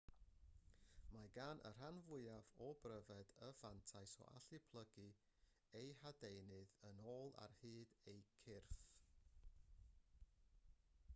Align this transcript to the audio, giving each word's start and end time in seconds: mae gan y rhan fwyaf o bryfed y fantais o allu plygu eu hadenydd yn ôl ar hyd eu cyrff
mae 1.15 1.27
gan 1.33 1.59
y 1.69 1.71
rhan 1.73 1.97
fwyaf 2.05 2.47
o 2.67 2.69
bryfed 2.85 3.33
y 3.47 3.49
fantais 3.59 4.15
o 4.25 4.29
allu 4.39 4.59
plygu 4.69 5.05
eu 5.81 5.93
hadenydd 6.01 6.73
yn 6.91 7.01
ôl 7.13 7.37
ar 7.47 7.53
hyd 7.61 7.93
eu 8.15 8.15
cyrff 8.39 8.81